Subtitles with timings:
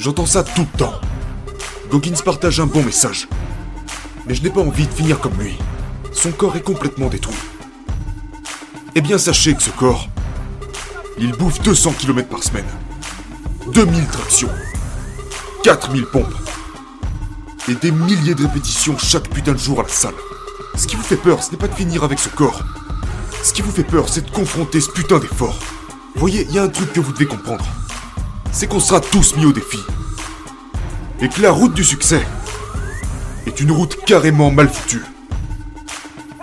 [0.00, 0.94] J'entends ça tout le temps.
[1.90, 3.28] Goggins partage un bon message.
[4.26, 5.58] Mais je n'ai pas envie de finir comme lui.
[6.10, 7.36] Son corps est complètement détruit.
[8.94, 10.08] Eh bien, sachez que ce corps,
[11.18, 12.64] il bouffe 200 km par semaine.
[13.74, 14.48] 2000 tractions.
[15.64, 16.34] 4000 pompes.
[17.68, 20.14] Et des milliers de répétitions chaque putain de jour à la salle.
[20.76, 22.62] Ce qui vous fait peur, ce n'est pas de finir avec ce corps.
[23.42, 25.58] Ce qui vous fait peur, c'est de confronter ce putain d'effort.
[26.14, 27.66] Voyez, il y a un truc que vous devez comprendre.
[28.52, 29.78] C'est qu'on sera tous mis au défi.
[31.20, 32.22] Et que la route du succès
[33.46, 35.04] est une route carrément mal foutue.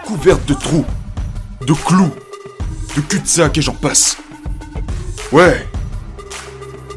[0.06, 0.86] Couverte de trous,
[1.66, 2.14] de clous,
[2.96, 4.18] de cul-de-sac et j'en passe.
[5.32, 5.68] Ouais.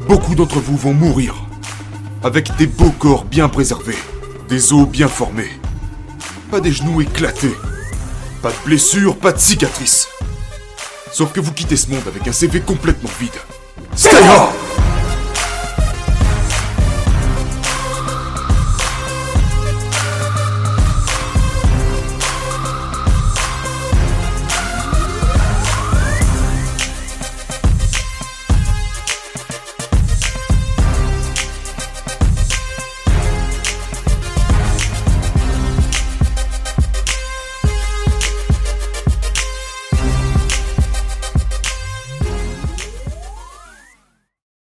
[0.07, 1.35] Beaucoup d'entre vous vont mourir.
[2.23, 3.97] Avec des beaux corps bien préservés,
[4.47, 5.51] des os bien formés.
[6.49, 7.55] Pas des genoux éclatés.
[8.41, 10.07] Pas de blessures, pas de cicatrices.
[11.11, 13.31] Sauf que vous quittez ce monde avec un CV complètement vide.
[13.95, 14.23] Stay